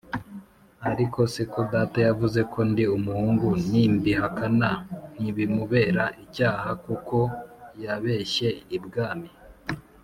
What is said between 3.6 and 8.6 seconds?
nimbihakana ntibimubera icyaha kuko yabeshye